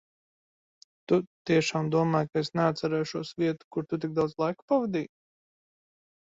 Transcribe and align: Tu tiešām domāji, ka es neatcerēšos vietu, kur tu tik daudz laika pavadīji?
Tu 1.11 1.19
tiešām 1.49 1.91
domāji, 1.95 2.29
ka 2.31 2.41
es 2.45 2.49
neatcerēšos 2.61 3.35
vietu, 3.43 3.69
kur 3.77 3.87
tu 3.93 4.01
tik 4.07 4.17
daudz 4.21 4.35
laika 4.45 4.67
pavadīji? 4.73 5.11